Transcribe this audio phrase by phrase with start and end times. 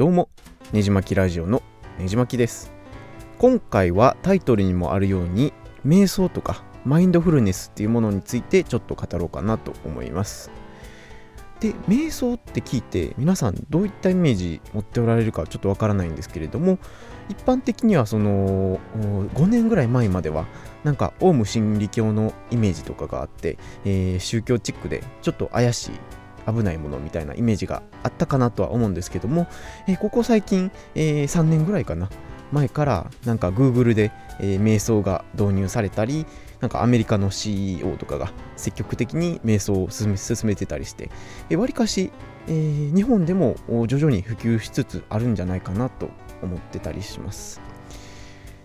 [0.00, 0.30] どうも
[0.72, 1.62] ねじまきラジオの
[1.98, 2.72] ねじまきです。
[3.36, 5.52] 今回はタイトルにもあるように
[5.86, 10.50] 瞑想とかマインドフルネスっていうものについてちょっと語ろうかなと思います。
[11.60, 16.78] で瞑想って聞いて皆さんどういったイメージ持っておられるかちょっとわからないんですけれども
[17.28, 18.80] 一般的にはその
[19.34, 20.46] 5年ぐらい前までは
[20.82, 25.90] なんかオウム真理教のイメージとかがあって、えー、宗教チックでちょっと怪しい
[26.52, 29.46] 危ないものみたいなイメージがあったかなとは思うんですけども、
[29.86, 32.08] え、ここ最近、え、3年ぐらいかな。
[32.52, 36.26] 前からなんか Google で、えー、瞑想が導入されたり
[36.60, 41.14] なんかアメリカの CEO とかが積極的に瞑想を進め進めてたりしてわり、
[41.50, 42.10] えー、かし、
[42.48, 46.10] えー、日本でも徐々に普及しつつあるんじゃないかなと
[46.42, 47.60] 思ってたりします。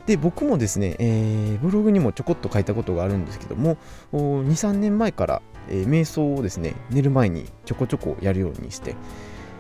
[0.06, 3.78] で僕もですね、えー、ブログにもちょこっと書いたことがあるんですけども
[4.14, 8.96] 23年前から、えー、瞑想をですね寝る前にちょこちょこやるようにして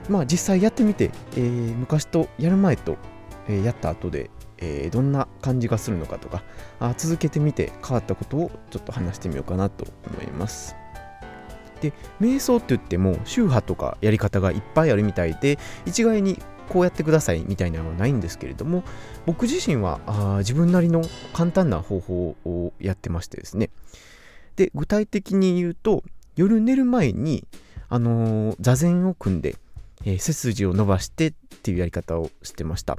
[0.09, 2.97] まあ実際やってみて、えー、昔とやる前と、
[3.47, 6.43] えやった後で、えどんな感じがするのかとか
[6.79, 10.75] あ続けてみて変わったことをちょっと話してみようかなと思います。
[11.81, 18.83] で瞑想って言っても宗派とかやり方がいっぱいあるみたいで一概にこうやってくださいみたいなのはないんですけれども
[19.25, 21.03] 僕自身はあ自分なりの
[21.33, 23.69] 簡単な方法をやってましてですね。
[24.55, 26.03] で具体的に言うと
[26.35, 27.45] 夜寝る前に、
[27.89, 29.55] あのー、座禅を組んで、
[30.05, 32.97] えー、背筋を伸ばしてっていうやり方をしてました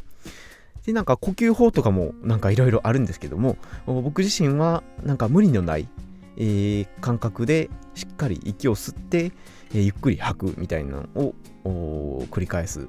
[0.85, 5.89] でなんか呼吸法とかもなんかいろいろあるんですけども僕自身はなんか無理のない、
[6.37, 9.33] えー、感覚でしっかり息を吸って、
[9.75, 12.89] えゆっくり吐くみたいなのを繰り返す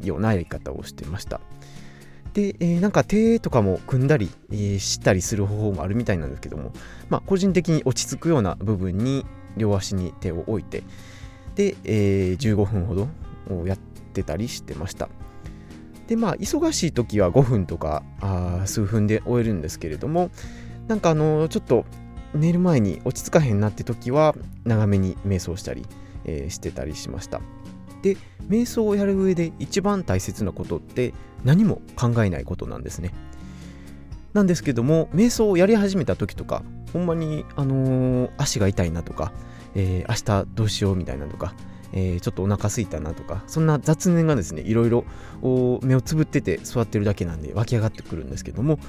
[0.00, 1.40] ようなやり方をしてました。
[2.34, 6.72] で、えー、なんか手とかも組んだり、えー、したりする方法もあるみたいなんですけども、
[7.08, 9.24] まあ、個人的に落ち着くような部分に
[9.56, 10.82] 両足に手を置いて、
[11.54, 13.08] で、えー、15分ほど
[13.64, 13.78] やっ
[14.12, 15.08] てたりしてました。
[16.08, 20.30] で、まあ、忙しい時は5分とかあ数分で終えるんですけれども、
[20.88, 21.84] なんかあのちょっと
[22.34, 24.34] 寝る前に落ち着かへんなって時は
[24.64, 25.86] 長めに瞑想したり、
[26.24, 27.40] えー、してたりしました。
[28.04, 28.18] で
[28.50, 33.12] 瞑想をやる上で一番大切なことって何も考えないことなんですね。
[34.34, 36.62] なんですけども瞑想をやり始めた時とか
[36.92, 39.32] ほんまにあのー、足が痛いなとか、
[39.74, 41.54] えー、明日どうしようみたいなとか
[41.96, 45.04] えー、ちょっとお腹すいたなとかそんな雑念がですねいろいろ
[45.82, 48.80] 目をつぶってて座ってるだけなんで湧き上がってくるんですけども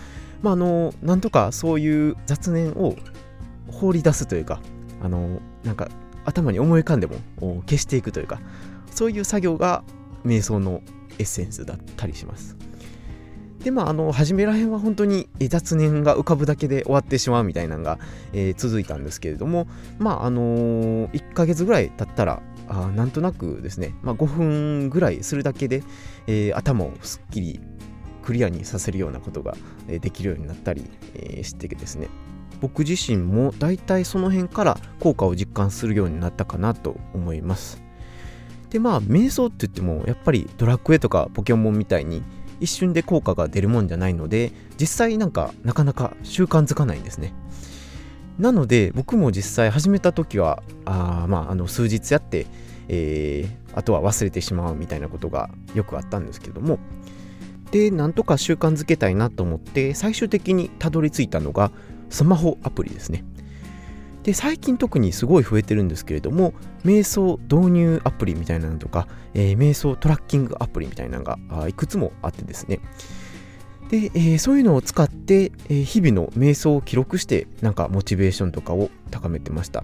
[0.41, 2.95] まああのなんとかそういう雑念を
[3.71, 4.59] 放り出すというか
[5.03, 5.87] あのなんか
[6.25, 7.17] 頭に思い浮かんでも
[7.67, 8.41] 消していくというか
[8.95, 9.83] そういう作業が
[10.25, 10.81] 瞑想の
[11.19, 12.57] エッセンスだったりします。
[13.63, 17.97] でまあ、あの初めらへんは本当に雑念が浮かぶだけで終わってしまうみたいなのが、
[18.31, 19.67] えー、続いたんですけれども、
[19.97, 25.81] まああのー、1ヶ月ぐらい経ったらあなんとなくですね、まあ、5分ぐらいするだけで、
[26.27, 27.59] えー、頭をすっきり
[28.21, 29.55] クリアにさせるようなことが
[29.87, 30.83] できるようになったり、
[31.15, 32.07] えー、してですね
[32.61, 37.84] 僕自身も大体その辺から効果を実感するようになったかなと思います
[38.69, 42.23] でまあ瞑想って言ってもやっぱりドラクエとかポケモンみたいに
[42.59, 47.33] 一瞬で効果が出るもんじゃないので実際なんかなかなか習慣づかないんですね。
[48.39, 52.47] なので僕も実際始めた時はあまああの数日やって、
[52.89, 56.79] えー、あとは忘れてしまうみたいなことがよくあったんですけども。
[57.71, 61.71] でなんとか習慣づけたいなと思って最終的にたどり着いたのが
[62.09, 63.25] スマホアプリですね。
[64.25, 66.53] で最近特にすごい増えてるんですけれども
[66.83, 71.37] 瞑想導入アプリみたいなのとか、えー、瞑想トラッキングアプリみたいなのが
[71.67, 72.79] いくつもあってですね。
[73.89, 79.83] で、えー、そういうのを使って、えー、日々の瞑想を記録してなんかモチベーションとかを高めてました。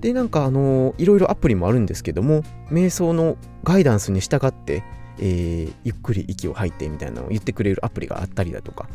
[0.00, 4.82] でなんかあのー、いろいろアプリもあるんですけども瞑想のガイダンスに従って
[5.18, 8.88] えー、ゆっくり息を吐いてみたいなのを言ってくれるアプリがあったりだとか、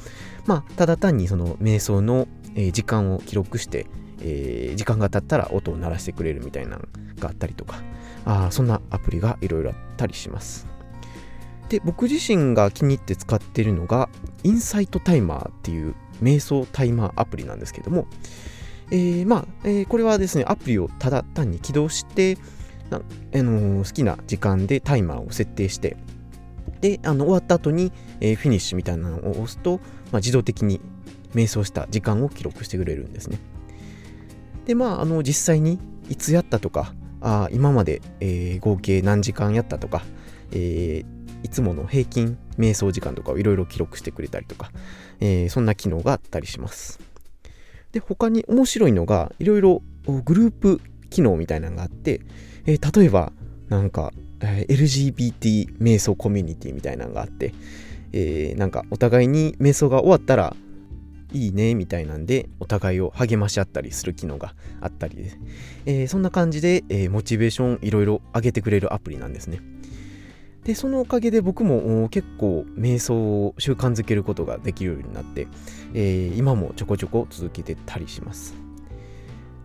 [0.46, 2.28] まあ、ただ単にその瞑想の、
[2.74, 3.86] 時間を記録して、
[4.22, 6.84] えー、時間が経ったら音を鳴らしてくれるみたいなの
[7.20, 7.76] があったりとか。
[8.26, 10.68] あそんなアプリがいろいろあったりします。
[11.70, 14.10] で僕自身が気に入って使ってるのが
[14.44, 18.08] インサイトタイマーっていう瞑想タイマーアプリなんですけども、
[18.90, 22.40] えー、まあ、えー、これはですねアプリをただ単に起動して、
[22.90, 25.96] あのー、好きな時間でタイマーを設定して
[26.82, 29.78] であの終わった後に、え、フィニッシュみたいなのを押すと、
[30.12, 30.82] まあ、自動的に
[31.36, 33.38] 瞑想した時間を記録してくれるんですね。
[34.70, 35.80] でまああの実際に
[36.12, 40.04] いつやったとかあ今まで、えー、合計何時間やったとか、
[40.52, 41.06] えー、
[41.44, 44.70] いつもの平均瞑想時間とかをいろいろ記録してくれたりとか、
[45.22, 47.00] えー、そんな機能があったりします。
[47.94, 52.22] で他に面白いのがいろいろグループ機能みたいなのがあって、
[52.68, 53.34] えー、例えば
[53.70, 57.54] なんかえー、LGBT 瞑想コミュニティみたいなのがあって、
[58.14, 60.56] えー、なんかお互いに瞑想が終わったら
[61.32, 65.32] いいねみたいなんでお互いを励まし合ったりする機能があったりで、
[65.86, 69.62] えー、そんな感じで、えー、モチベーションいろいろ上げてくれるアプリなんですね。
[70.64, 75.48] でそのおかげで僕も結構瞑想を習慣づけることができるようになって、
[75.94, 78.56] えー、今もちょこちょこ続けてたりします。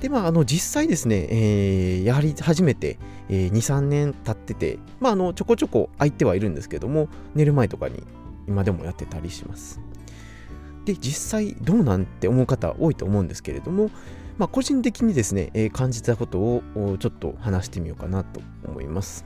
[0.00, 2.98] でまあ、あの実際ですね、えー、やり始めて、
[3.30, 8.02] えー、2、3年経ってて、まあ、あのちょこちょこ空いてはいるんですけども、寝る前とかに
[8.46, 9.80] 今でもやってたりします。
[10.84, 13.90] で、実際どうなんて思う方多いと思うんですけれども、
[14.38, 16.62] まあ、個人的にですね、えー、感じたことを
[16.98, 19.24] ちょっと話してみようかなと思います。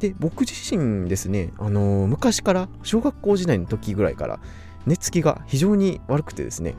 [0.00, 4.40] で、僕自身ですね、あのー、昔から小学校時代の時ぐらいから
[4.86, 6.74] 寝つきが非常に悪くてですね、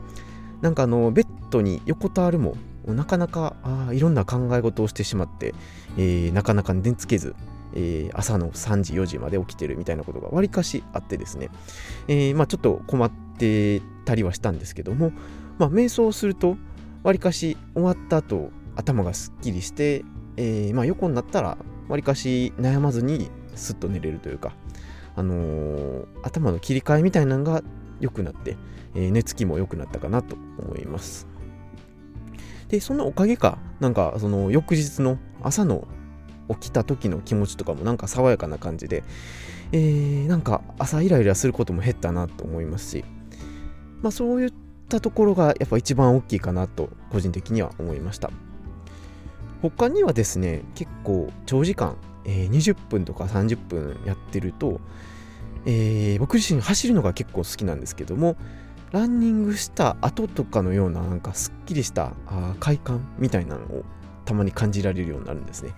[0.60, 2.56] なんかあのベッドに横たわるも
[2.86, 5.54] なかなかあいろんな考え事をしてしまって、
[5.96, 7.34] えー、なかなか寝つけず、
[7.74, 11.50] えー、朝の3時4時まで起きてるみたいなことがわりかしあってですね、
[12.08, 15.12] えー、まあ、ちょっと困ってたりはしたんですけども、
[15.58, 16.56] まあ、瞑想すると
[17.02, 20.04] わりかし終わった後頭がすっきりして、
[20.36, 24.52] えまあ、横になったらわりかし悩まずにすっと寝れるというか、
[25.16, 27.62] あの頭の切り替えみたいなのが
[28.00, 28.56] 良くなって、
[28.94, 31.28] え寝つきも良くなったかなと思います。
[32.68, 35.86] で、そのおかげか、なんかその翌日の朝の
[36.48, 39.02] 起きた時の気持ちとかもなんか爽やかな感じで、
[39.72, 43.04] えー、なんか朝イライラすることも減ったなと思いますし、
[44.02, 44.52] まあそういっ
[44.88, 48.30] たところがやっぱ一番大きいかなと個人的には思いました。
[49.62, 51.96] 他にはですね、結構長時間、
[52.26, 54.78] えー、20分とか30分やってると、
[55.64, 58.36] えー、僕自身走るのが結構好きなんですけども、
[58.92, 62.12] ランニングした後とかのようななんかすっきりした
[62.60, 63.84] 快感みたいなのを
[64.24, 65.74] たまに感じられるようになるんですね。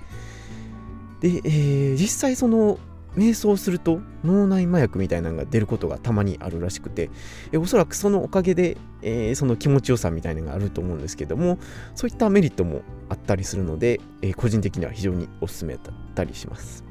[1.20, 2.78] で、えー、実際その
[3.16, 7.08] 瞑想すると脳内麻薬みたいなのが出ることがたまにあるらしくて、
[7.50, 11.58] えおそらくそのおかげで、えー、その気持ちよさみたいなのがあると思うんですけども
[11.94, 16.84] そういったメリットもあったりするので、えー、個人的には非常におすすめだったりします。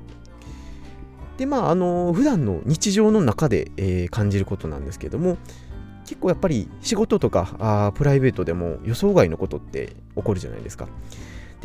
[1.38, 5.38] でまああの普段の日常の中で、えー、感じることなんですけども
[6.06, 10.88] 結構やっぱり仕事とかあプライベートでも予想外のことって起こるじゃないですか。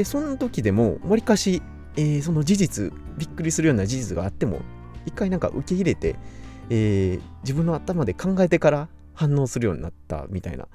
[0.00, 1.60] で、その時でも、わりかし、
[1.96, 4.60] えー、その事実、びっくりするような事実があっても、
[5.06, 6.16] 一回なんか受け入れて、
[6.70, 10.68] えー、自分の頭で考えてから反応するようになったみたいな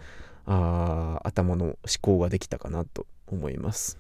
[0.45, 3.97] あ頭の思考ができたかなと思います。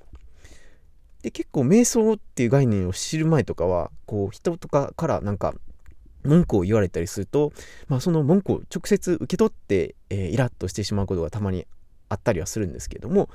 [1.23, 5.55] で結構瞑想っていう概念を知る前とかはこう人とかからなんか
[6.23, 7.51] 文句を言われたりすると、
[7.87, 11.65] まあ、その文句を直接受け取って、えー、イラッとしてしまうことがたまに
[12.09, 13.29] あったりはするんですけども、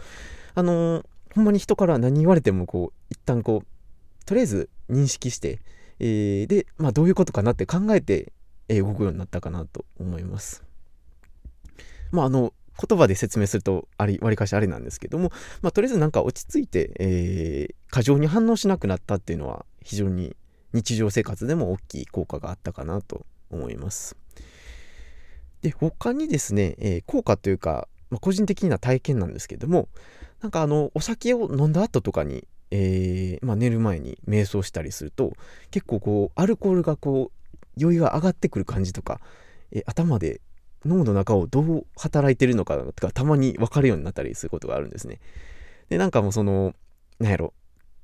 [0.55, 1.05] あのー、
[1.35, 5.61] ほんまに人から何言われてもこう一旦こうとりあえず認識して、
[5.99, 8.33] えー、で、まあ、どういうことかなって考えて、
[8.69, 10.63] え動くようになったかなと思います。
[12.13, 15.33] まあ、あの言葉で説明するとありわりかしあれなんですけども、
[15.63, 20.37] まあ、とりあえずなんか落ち着いて、えー、過剰に反応しなくなったっていうのは非常に
[20.73, 24.17] 日常生活でも大きい効果があったかなと思います。
[25.63, 29.89] で、他にですね、えー、効果というか、まあ、個人的な体験なんですけども、
[30.41, 35.33] なんかあの、お酒を飲んだ後とかに、えー、まあ、寝る前に瞑想したりすると、
[35.71, 39.21] 結構こう、アルコールがこう、酔いが上がってくる感じとか、
[39.73, 40.41] えー、頭で
[40.85, 45.21] 脳の中をどう働いてるのかとか、たまに分かるようになったりすることがあるんですね。
[45.89, 46.75] で、なんかもうその、
[47.19, 47.53] なんやろ、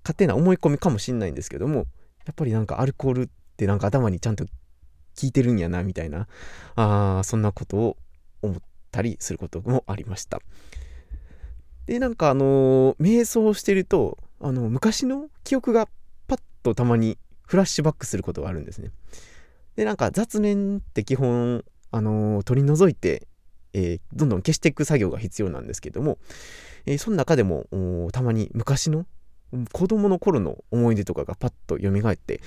[0.04, 1.86] 勝手な思い込みかもしんないんですけども、
[2.26, 4.50] やっぱりなんかアルコールってなんか頭にちゃんと効
[5.22, 6.28] いてるんやなみたいな
[6.74, 7.96] あそんなことを
[8.42, 10.40] 思ってたりすることもありました。
[11.86, 15.88] でなんかあのー、瞑想してるとあの昔の記憶が
[16.26, 17.16] パッとたまに
[17.46, 18.90] フラッシュバックすることがあるんですね。
[19.76, 23.28] でなんか雑念って基本あのー、取り除いて、
[23.72, 26.18] えー、どんどん消していく作業が必要なんですけども、
[26.86, 27.66] えー、その中でも
[28.12, 29.06] たまに昔の
[29.72, 32.40] 子供の頃の思い出とかがパッと蘇って、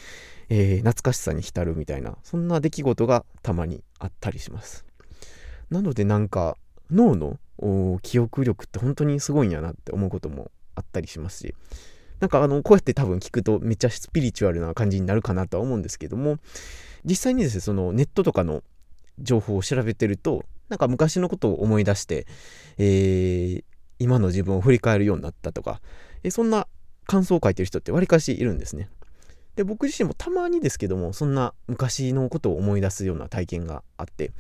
[0.50, 4.86] えー、懐かしさに浸るみたいなそんな出来事がたまにあったりします。
[5.70, 6.56] なのでなんか
[6.92, 7.38] 脳の
[8.02, 11.56] 記憶力って本当にすごいんやなって思うこともあったりしますし。
[12.20, 16.38] なんかあのこうやって多分聞くとめっちゃスピリチュアルな感じになるかなとは思うんですけども。
[17.06, 18.62] 実際にですねそのネットとかの
[19.20, 22.28] 情報を調べてるとなんか昔のことを思い出して、
[22.78, 23.64] えー、
[24.00, 25.82] 今の自分を振り返るようになったとか、
[26.24, 26.68] えそんな
[27.06, 28.90] 感想を書いてる人ってわりかしいるんですね。
[29.56, 34.32] で、僕自身もたまにですけども、そんな昔のことを思い出すような体験があって、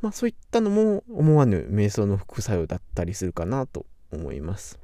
[0.00, 4.78] まあそういったのも思わぬ瞑想の副作用だったりするかなと思います。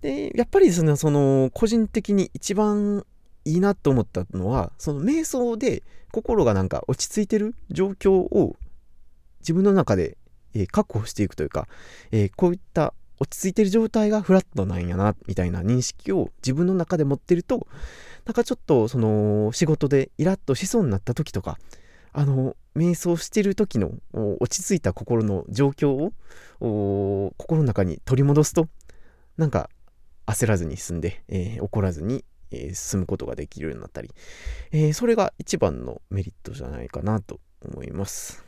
[0.00, 3.06] でやっぱりそのその個人的に一番
[3.44, 8.56] いいなと思ったのはその瞑想で心がなんか落ち着いてる状況を
[9.40, 10.16] 自分の中で、
[10.54, 11.68] え、確保していくというか、
[12.12, 17.66] え、こういった落ち着いてる状態がフラットなんやなみたいな認識を自分の中で持ってると
[18.26, 21.58] なんかちょっとその仕事でイラッとしそうになった時とか
[22.12, 26.12] あの瞑想してる時の落ち着いた心の状況を
[27.36, 28.68] 心の中に取り戻すと
[29.36, 29.68] なんか
[30.26, 34.10] 焦らずに済んで、えー、怒らずに、えー、進むことができるようになったり、
[34.72, 38.44] えー、それが一番のメリットじゃないかなと思います。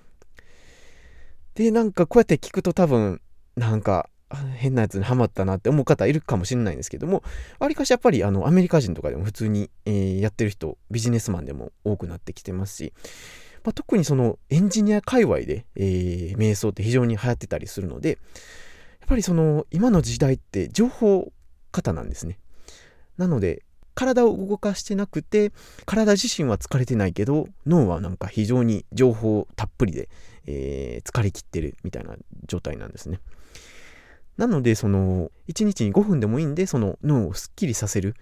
[1.54, 3.20] で、なんかこうやって聞くと多分、
[3.56, 4.10] なんか
[4.56, 7.22] 変なやつにハマったなって思う方いるかもしれないんですけども、
[7.58, 12.92] わりかしやっぱりあのアメリカ人とかでも普通に、えー、やってる人、ビジネスマンでも多くなってきてますし、
[13.66, 18.18] まあ、特にそのエンジニア界隈で、えー、瞑想って非常に流行ってたりするので、やっ
[19.08, 21.32] ぱりその今の時代って情報
[21.72, 22.38] 方なんですね。
[23.18, 23.64] なので、
[23.96, 25.50] 体を動かしてなくて、
[25.84, 30.08] 体自身は疲れてないけど、脳はなんか非常に情報たっぷりで、
[30.46, 32.14] えー、疲れきってるみたいな
[32.46, 33.18] 状態なんですね。
[34.36, 38.14] なので、その、1日に5分でもいいんで、その脳をすっきりさせる、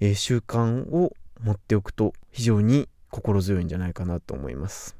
[0.00, 1.12] えー、習慣を
[1.42, 4.96] 持っておくと非常に心強いんじゃないかなと思います。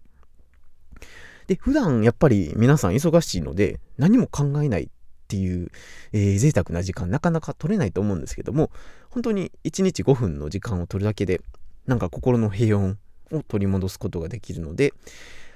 [1.47, 4.89] で、普段やっぱり皆さん忙しいので何も考えないっ
[5.29, 5.71] ていう、
[6.13, 8.71] えー、贅沢な時間なかなか取れないと思うんですけども
[9.11, 11.41] 本当に1日5分の時間を取るだけで
[11.87, 12.97] なんか心の平穏
[13.33, 14.93] を取り戻すことができるので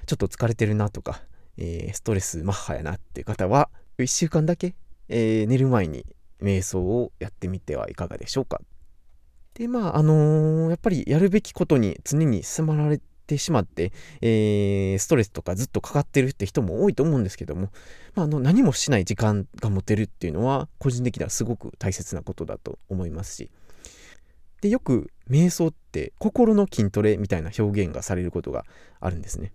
[0.05, 1.21] ちょっと疲れてるなとか、
[1.57, 4.75] えー、ストレスマッハやなっていう方は1週間だけ、
[5.07, 6.05] えー、寝る前に
[6.41, 8.59] 瞑想をやってみてはいかがでしょうか
[9.55, 13.91] でまああのー、やっぱりやるべきことに常に迫られてしまって、
[14.21, 17.69] えー、ストレスとかずっとかかってるって人も多いと思うんですけども、
[18.15, 23.51] まあ、あの何もしない時間が持てるっていうのは個人的にはすごく大切なことだと思いますし。
[24.61, 28.63] でよく瞑想って心の筋トレみたいな表現がされることが
[28.99, 29.51] あるんですね。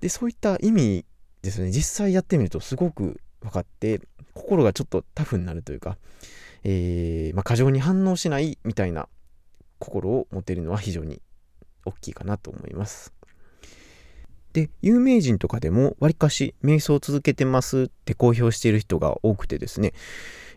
[0.00, 1.06] でそういった意味
[1.40, 1.70] ですね。
[1.70, 4.00] 実際やってみるとすごく分かって
[4.34, 5.96] 心がちょっとタフになるというか、
[6.64, 9.08] えー、まあ、過剰に反応しないみたいな
[9.78, 11.20] 心を持てるのは非常に
[11.84, 13.12] 大きいかなと思います。
[14.52, 19.92] で、有名人とかでもわりかし瞑想を続けてますって公表している人が多くてですね、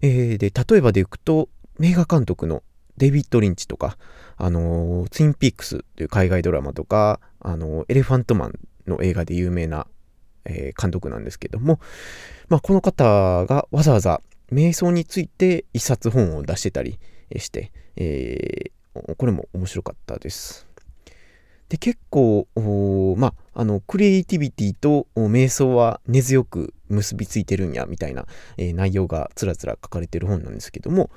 [0.01, 1.49] えー、で、例えばでいくと、
[1.81, 2.63] 映画監督の
[2.97, 3.97] デビッド・リンチとか、
[4.37, 9.87] あのー、ツインピックスという海外ドラマとか、あのー、エレファントマンの映画で有名な、
[10.45, 11.79] え、監督なんですけども、
[12.49, 14.21] まあ、この方がわざわざ
[14.51, 16.99] 瞑想について一冊本を出してたり
[17.37, 20.67] して、えー、これも面白かったです。
[21.69, 22.47] で結構
[23.17, 31.09] まああのクリエイティビティと瞑想は根強く結びついてるんやみたいな、えー、内容がつらつら書かれてる本なんですけども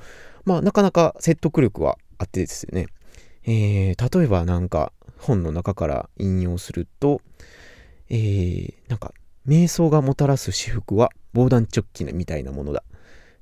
[0.44, 2.86] まあなかなか説得力はあってですね、
[3.44, 7.20] えー、例えばなんか本の中から引用すると、
[8.08, 9.12] えー、なんか
[9.46, 12.82] 瞑想がもたらす私服は防弾チョッキみたいなものだ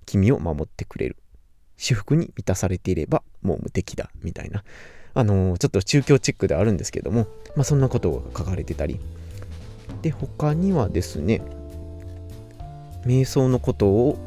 [0.07, 1.17] 君を守ってくれる。
[1.77, 4.11] 私服に満たされていればもう無敵だ。
[4.23, 4.65] みたいな。
[5.15, 9.01] あのちょっと宗教チックであるんですけども、まあ、そんなことが書かれてたり。
[10.03, 11.41] で他にはですね
[13.05, 14.19] 瞑想のことを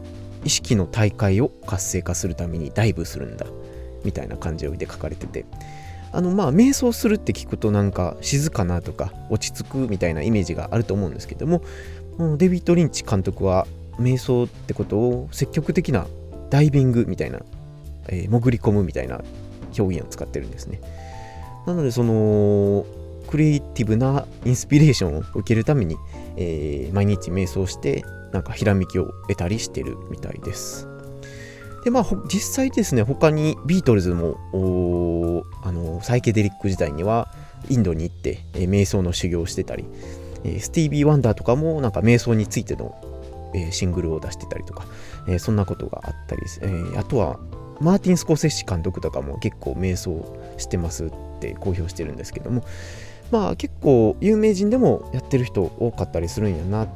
[0.43, 3.45] 意識の大会を活性化するためにダイブするんだ。
[4.03, 5.45] みたいな感じで書かれてて。
[6.11, 11.61] あのまあ瞑想するって聞くとなんか静かなとか落ち着くみたいなイメージがあると思うんですけども
[12.37, 13.67] デビッド・リンチ監督は
[13.99, 16.07] 瞑想ってことを積極的な
[16.49, 17.39] ダイビングみたいな、
[18.07, 19.21] えー、潜り込むみたいな
[19.77, 20.81] 表現を使ってるんですね。
[21.65, 22.85] なのでその
[23.27, 25.97] クリエイティブなインスピレーションを受けるために、
[26.35, 30.87] えー、毎日瞑想してなんかひらめきを得たりしてるみたいです。
[31.83, 34.37] でまあ実際ですね他にビートルズも
[35.63, 37.31] あのサイケデリック時代には
[37.69, 39.85] インドに行って、えー、瞑想の修行をしてたり、
[40.43, 42.95] えー、スティービー・ワンダーとかもなんか瞑想についての、
[43.53, 44.85] え、シングルを出してたりとか、
[45.27, 47.39] えそんなことがあったり、えあとは
[47.79, 52.63] マーティン・スコセッシ監督とかも結構瞑想してますって公表してるんですけども
[53.31, 56.89] まあ結構有名人でもやってる人多かったりするんやなっ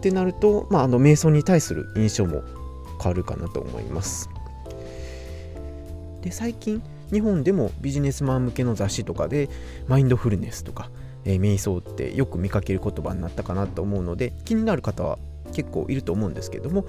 [0.00, 2.42] てなると、まあ、あの瞑想に対する印象も
[3.02, 4.28] 変わるかなと思います。
[6.22, 6.82] で最近
[7.12, 9.48] 日本でもビジネスマン向けの雑誌とかで
[9.88, 10.88] マインドフルネスとか、
[11.24, 15.18] えー、瞑想ってよく見かける言葉になったかなと思うので気になる方は
[15.52, 16.86] 結構いると思うんですけども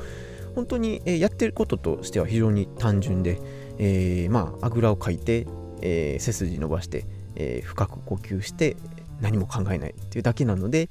[0.55, 3.39] 本当に、えやってることとしては非常に単純で、
[3.79, 5.47] えー、まああぐらをかいて、
[5.81, 7.05] えー、背筋伸ばして、
[7.35, 8.77] えー、深く呼吸して
[9.19, 10.89] 何も考えないっていうだけなので、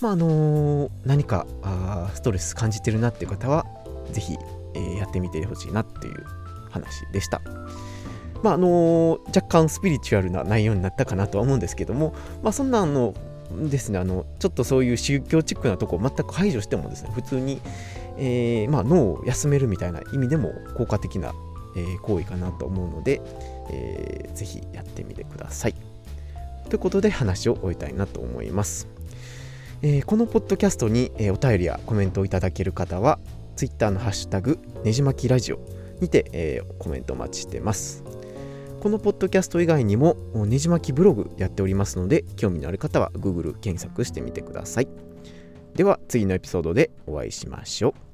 [0.00, 3.66] まああの何かあストレス感じてるなっていう方は
[4.12, 4.38] 是非
[4.74, 6.24] え、やってみてほしいなっていう
[6.70, 7.40] 話でした。
[8.42, 13.14] まああの、若干スピリチュアルな内容になったかなとは思うんですけども、まあ、そんなあの
[13.68, 17.60] ですねあのちょっとそういう宗教チックなとこを全く排除してもですね普通に、
[18.18, 21.32] えー、まあ、脳を休めるみたいな意味でも効果的な、
[21.76, 23.20] えー、行為かなと思うので、
[23.70, 25.74] えー、ぜひやってみてください。
[26.68, 28.88] ということで話を終えたいなと思います。
[29.82, 33.18] えー、このポッドキャストに、え、お便りやコメントをいただける方は
[33.56, 35.58] Twitter のハッシュタグねじまきラジオ
[36.00, 38.04] にて、え、コメントお待ちしてます。
[38.82, 44.88] このポッドキャスト以外にもねじ巻きブログやっておりますので興味のある方は Google 検索してみてください。
[45.76, 48.11] では次のエピソードでお会いしましょう。